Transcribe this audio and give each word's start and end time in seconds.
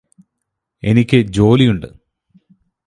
എനിക്ക് 0.83 1.17
ജോലിയുണ്ട് 1.29 1.89